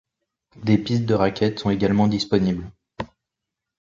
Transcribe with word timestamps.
Des 0.63 0.79
pistes 0.79 1.05
de 1.05 1.13
raquettes 1.13 1.59
sont 1.59 1.69
également 1.69 2.07
disponibles. 2.07 2.71